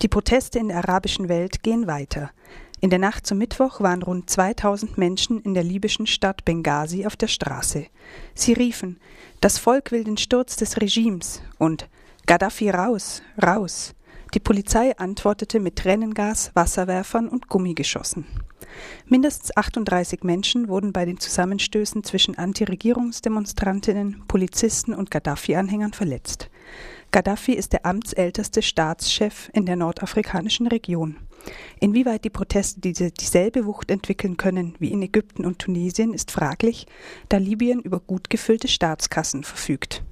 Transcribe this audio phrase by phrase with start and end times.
[0.00, 2.30] Die Proteste in der arabischen Welt gehen weiter.
[2.80, 7.16] In der Nacht zum Mittwoch waren rund 2000 Menschen in der libyschen Stadt Benghazi auf
[7.16, 7.86] der Straße.
[8.34, 9.00] Sie riefen:
[9.40, 11.88] Das Volk will den Sturz des Regimes und
[12.26, 13.94] Gaddafi raus, raus.
[14.34, 18.26] Die Polizei antwortete mit Tränengas, Wasserwerfern und Gummigeschossen.
[19.06, 26.50] Mindestens 38 Menschen wurden bei den Zusammenstößen zwischen Antiregierungsdemonstrantinnen, Polizisten und Gaddafi-Anhängern verletzt.
[27.10, 31.16] Gaddafi ist der amtsälteste Staatschef in der nordafrikanischen Region.
[31.80, 36.86] Inwieweit die Proteste diese, dieselbe Wucht entwickeln können wie in Ägypten und Tunesien, ist fraglich,
[37.28, 40.02] da Libyen über gut gefüllte Staatskassen verfügt.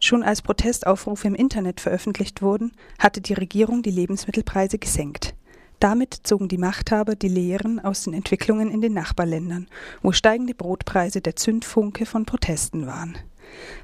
[0.00, 5.34] Schon als Protestaufrufe im Internet veröffentlicht wurden, hatte die Regierung die Lebensmittelpreise gesenkt.
[5.78, 9.68] Damit zogen die Machthaber die Lehren aus den Entwicklungen in den Nachbarländern,
[10.00, 13.16] wo steigende Brotpreise der Zündfunke von Protesten waren.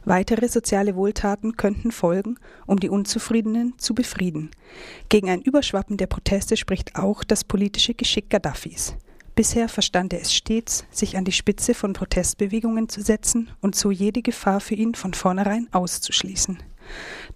[0.04, 2.36] Weitere soziale Wohltaten könnten folgen,
[2.66, 4.50] um die Unzufriedenen zu befrieden.
[5.08, 8.94] Gegen ein Überschwappen der Proteste spricht auch das politische Geschick Gaddafis.
[9.34, 13.92] Bisher verstand er es stets, sich an die Spitze von Protestbewegungen zu setzen und so
[13.92, 16.58] jede Gefahr für ihn von vornherein auszuschließen.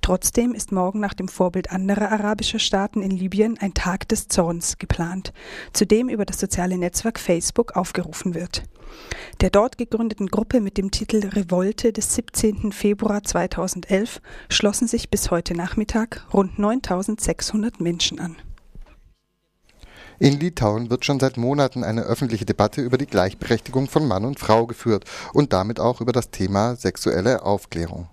[0.00, 4.78] Trotzdem ist morgen nach dem Vorbild anderer arabischer Staaten in Libyen ein Tag des Zorns
[4.78, 5.32] geplant,
[5.72, 8.64] zu dem über das soziale Netzwerk Facebook aufgerufen wird.
[9.40, 12.72] Der dort gegründeten Gruppe mit dem Titel Revolte des 17.
[12.72, 18.36] Februar 2011 schlossen sich bis heute Nachmittag rund 9600 Menschen an.
[20.18, 24.38] In Litauen wird schon seit Monaten eine öffentliche Debatte über die Gleichberechtigung von Mann und
[24.38, 28.08] Frau geführt und damit auch über das Thema sexuelle Aufklärung.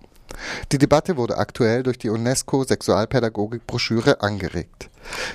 [0.72, 4.90] Die Debatte wurde aktuell durch die UNESCO-Sexualpädagogik-Broschüre angeregt.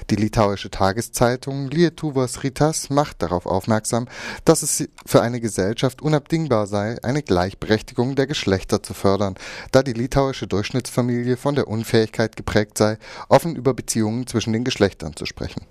[0.09, 4.07] Die litauische Tageszeitung Lietuvos Rytas macht darauf aufmerksam,
[4.45, 9.35] dass es für eine Gesellschaft unabdingbar sei, eine Gleichberechtigung der Geschlechter zu fördern,
[9.71, 12.97] da die litauische Durchschnittsfamilie von der Unfähigkeit geprägt sei,
[13.29, 15.65] offen über Beziehungen zwischen den Geschlechtern zu sprechen.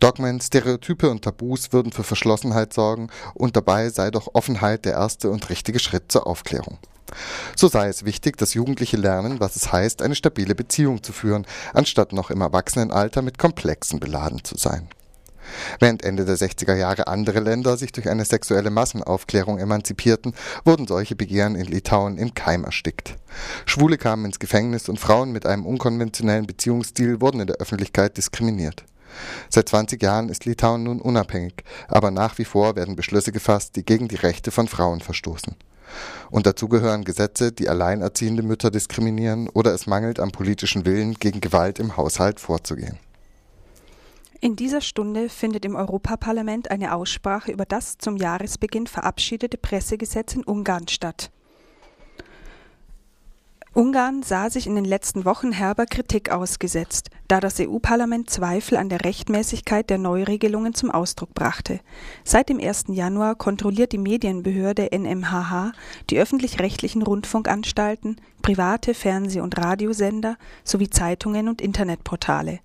[0.00, 5.30] Dogmen, Stereotype und Tabus würden für Verschlossenheit sorgen und dabei sei doch Offenheit der erste
[5.30, 6.78] und richtige Schritt zur Aufklärung.
[7.56, 11.46] So sei es wichtig, dass Jugendliche lernen, was es heißt, eine stabile Beziehung zu führen,
[11.74, 14.88] anstatt noch im Erwachsenenalter mit Komplexen beladen zu sein.
[15.80, 20.34] Während Ende der 60er Jahre andere Länder sich durch eine sexuelle Massenaufklärung emanzipierten,
[20.64, 23.16] wurden solche Begehren in Litauen im Keim erstickt.
[23.66, 28.84] Schwule kamen ins Gefängnis und Frauen mit einem unkonventionellen Beziehungsstil wurden in der Öffentlichkeit diskriminiert.
[29.50, 33.84] Seit 20 Jahren ist Litauen nun unabhängig, aber nach wie vor werden Beschlüsse gefasst, die
[33.84, 35.54] gegen die Rechte von Frauen verstoßen.
[36.30, 41.40] Und dazu gehören Gesetze, die alleinerziehende Mütter diskriminieren oder es mangelt am politischen Willen, gegen
[41.40, 42.98] Gewalt im Haushalt vorzugehen.
[44.40, 50.42] In dieser Stunde findet im Europaparlament eine Aussprache über das zum Jahresbeginn verabschiedete Pressegesetz in
[50.42, 51.30] Ungarn statt.
[53.74, 58.90] Ungarn sah sich in den letzten Wochen herber Kritik ausgesetzt, da das EU-Parlament Zweifel an
[58.90, 61.80] der Rechtmäßigkeit der Neuregelungen zum Ausdruck brachte.
[62.22, 62.84] Seit dem 1.
[62.88, 65.72] Januar kontrolliert die Medienbehörde NMHH
[66.10, 72.60] die öffentlich-rechtlichen Rundfunkanstalten, private Fernseh- und Radiosender sowie Zeitungen und Internetportale.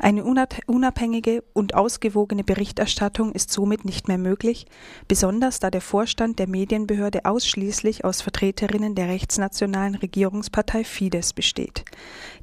[0.00, 4.66] Eine unabhängige und ausgewogene Berichterstattung ist somit nicht mehr möglich,
[5.08, 11.84] besonders da der Vorstand der Medienbehörde ausschließlich aus Vertreterinnen der rechtsnationalen Regierungspartei Fidesz besteht.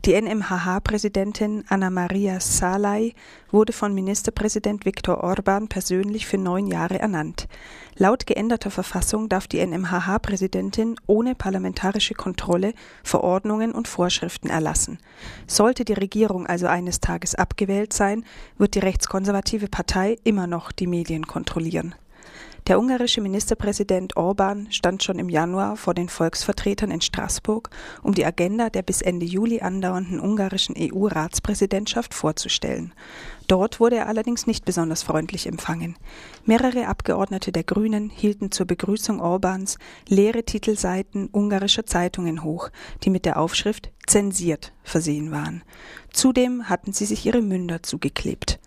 [0.04, 3.14] Die NMHH-Präsidentin Anna Maria Salai
[3.52, 7.48] wurde von Ministerpräsident Viktor Orban persönlich für neun Jahre ernannt.
[7.98, 15.00] Laut geänderter Verfassung darf die NMHH-Präsidentin ohne parlamentarische Kontrolle Verordnungen und Vorschriften erlassen.
[15.48, 18.26] Sollte die Regierung also eines Tages abgewählt sein,
[18.58, 21.96] wird die rechtskonservative Partei immer noch die Medien kontrollieren.
[22.68, 27.70] Der ungarische Ministerpräsident Orban stand schon im Januar vor den Volksvertretern in Straßburg,
[28.02, 32.92] um die Agenda der bis Ende Juli andauernden ungarischen EU-Ratspräsidentschaft vorzustellen.
[33.48, 35.96] Dort wurde er allerdings nicht besonders freundlich empfangen.
[36.46, 42.70] Mehrere Abgeordnete der Grünen hielten zur Begrüßung Orbans leere Titelseiten ungarischer Zeitungen hoch,
[43.04, 45.64] die mit der Aufschrift zensiert versehen waren.
[46.12, 48.60] Zudem hatten sie sich ihre Münder zugeklebt.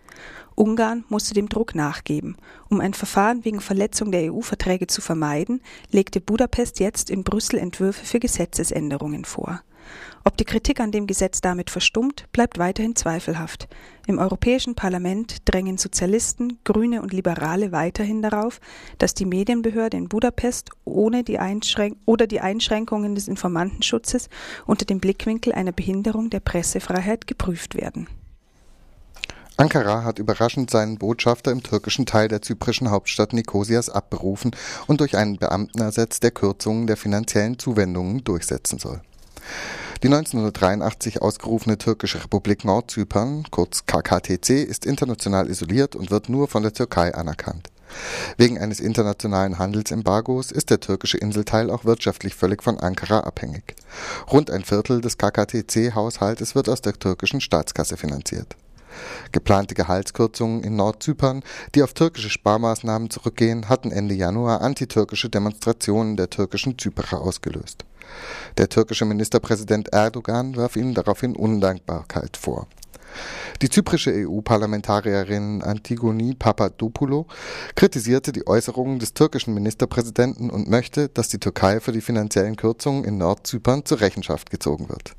[0.54, 2.36] Ungarn musste dem Druck nachgeben.
[2.68, 5.60] Um ein Verfahren wegen Verletzung der EU-Verträge zu vermeiden,
[5.92, 9.62] legte Budapest jetzt in Brüssel Entwürfe für Gesetzesänderungen vor.
[10.24, 13.68] Ob die Kritik an dem Gesetz damit verstummt, bleibt weiterhin zweifelhaft.
[14.06, 18.60] Im Europäischen Parlament drängen Sozialisten, Grüne und Liberale weiterhin darauf,
[18.98, 24.28] dass die Medienbehörde in Budapest ohne die Einschränk oder die Einschränkungen des Informantenschutzes
[24.66, 28.08] unter dem Blickwinkel einer Behinderung der Pressefreiheit geprüft werden.
[29.60, 34.52] Ankara hat überraschend seinen Botschafter im türkischen Teil der zyprischen Hauptstadt Nikosias abberufen
[34.86, 39.02] und durch einen Beamten ersetzt, der Kürzungen der finanziellen Zuwendungen durchsetzen soll.
[40.02, 46.62] Die 1983 ausgerufene türkische Republik Nordzypern, kurz KKTC, ist international isoliert und wird nur von
[46.62, 47.70] der Türkei anerkannt.
[48.36, 53.74] Wegen eines internationalen Handelsembargos ist der türkische Inselteil auch wirtschaftlich völlig von Ankara abhängig.
[54.30, 58.56] Rund ein Viertel des KKTC-Haushaltes wird aus der türkischen Staatskasse finanziert.
[59.32, 61.42] Geplante Gehaltskürzungen in Nordzypern,
[61.74, 67.84] die auf türkische Sparmaßnahmen zurückgehen, hatten Ende Januar antitürkische Demonstrationen der türkischen Zyperer ausgelöst.
[68.56, 72.66] Der türkische Ministerpräsident Erdogan warf ihnen daraufhin Undankbarkeit vor.
[73.62, 77.26] Die zyprische EU-Parlamentarierin Antigoni Papadopoulou
[77.74, 83.04] kritisierte die Äußerungen des türkischen Ministerpräsidenten und möchte, dass die Türkei für die finanziellen Kürzungen
[83.04, 85.14] in Nordzypern zur Rechenschaft gezogen wird.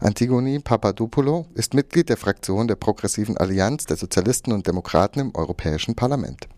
[0.00, 5.94] Antigoni Papadopoulou ist Mitglied der Fraktion der Progressiven Allianz der Sozialisten und Demokraten im Europäischen
[5.94, 6.48] Parlament.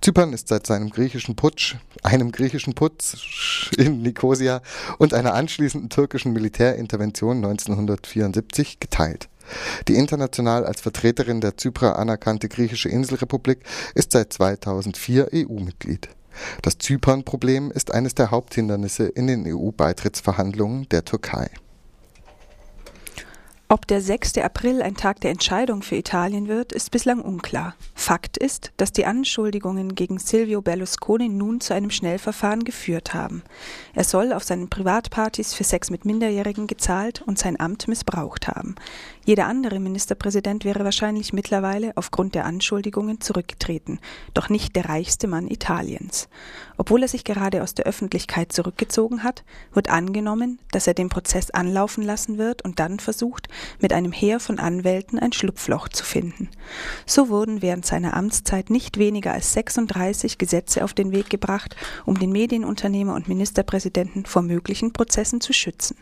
[0.00, 4.62] Zypern ist seit seinem griechischen Putsch, einem griechischen Putsch in Nikosia
[4.98, 9.28] und einer anschließenden türkischen Militärintervention 1974 geteilt.
[9.88, 13.60] Die international als Vertreterin der Zyprer anerkannte griechische Inselrepublik
[13.94, 16.08] ist seit 2004 EU-Mitglied.
[16.62, 21.50] Das Zypern-Problem ist eines der Haupthindernisse in den EU-Beitrittsverhandlungen der Türkei
[23.68, 24.38] ob der 6.
[24.38, 27.74] April ein Tag der Entscheidung für Italien wird, ist bislang unklar.
[27.94, 33.42] Fakt ist, dass die Anschuldigungen gegen Silvio Berlusconi nun zu einem Schnellverfahren geführt haben.
[33.94, 38.74] Er soll auf seinen Privatpartys für Sex mit Minderjährigen gezahlt und sein Amt missbraucht haben.
[39.24, 43.98] Jeder andere Ministerpräsident wäre wahrscheinlich mittlerweile aufgrund der Anschuldigungen zurückgetreten,
[44.34, 46.28] doch nicht der reichste Mann Italiens.
[46.76, 51.50] Obwohl er sich gerade aus der Öffentlichkeit zurückgezogen hat, wird angenommen, dass er den Prozess
[51.50, 53.48] anlaufen lassen wird und dann versucht,
[53.80, 56.48] mit einem Heer von Anwälten ein Schlupfloch zu finden.
[57.06, 62.18] So wurden während seiner Amtszeit nicht weniger als 36 Gesetze auf den Weg gebracht, um
[62.18, 65.96] den Medienunternehmer und Ministerpräsidenten vor möglichen Prozessen zu schützen.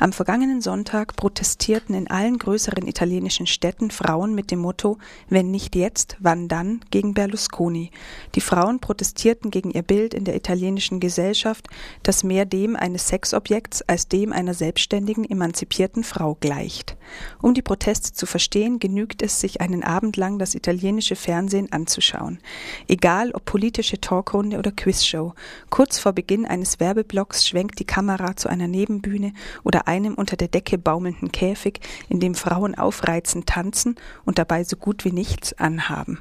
[0.00, 4.98] Am vergangenen Sonntag protestierten in allen größeren italienischen Städten Frauen mit dem Motto
[5.28, 7.90] Wenn nicht jetzt, wann dann gegen Berlusconi.
[8.34, 11.66] Die Frauen protestierten gegen ihr Bild in der italienischen Gesellschaft,
[12.02, 16.96] das mehr dem eines Sexobjekts als dem einer selbstständigen, emanzipierten Frau gleicht.
[17.42, 22.38] Um die Proteste zu verstehen, genügt es, sich einen Abend lang das italienische Fernsehen anzuschauen.
[22.86, 25.34] Egal ob politische Talkrunde oder Quizshow,
[25.70, 29.32] kurz vor Beginn eines Werbeblocks schwenkt die Kamera zu einer Nebenbühne
[29.62, 34.76] oder einem unter der Decke baumelnden Käfig, in dem Frauen aufreizend tanzen und dabei so
[34.76, 36.16] gut wie nichts anhaben